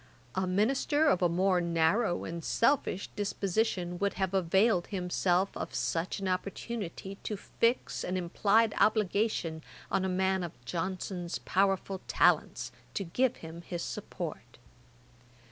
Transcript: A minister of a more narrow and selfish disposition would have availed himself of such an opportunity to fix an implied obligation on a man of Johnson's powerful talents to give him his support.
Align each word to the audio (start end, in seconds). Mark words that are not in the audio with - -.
A 0.33 0.47
minister 0.47 1.05
of 1.07 1.21
a 1.21 1.29
more 1.29 1.61
narrow 1.61 2.23
and 2.23 2.43
selfish 2.43 3.09
disposition 3.15 3.99
would 3.99 4.15
have 4.15 4.33
availed 4.33 4.87
himself 4.87 5.55
of 5.55 5.75
such 5.75 6.17
an 6.19 6.27
opportunity 6.27 7.19
to 7.21 7.37
fix 7.37 8.03
an 8.03 8.17
implied 8.17 8.73
obligation 8.79 9.61
on 9.91 10.03
a 10.03 10.09
man 10.09 10.41
of 10.43 10.53
Johnson's 10.65 11.37
powerful 11.37 12.01
talents 12.07 12.71
to 12.95 13.03
give 13.03 13.37
him 13.45 13.61
his 13.61 13.83
support. 13.83 14.57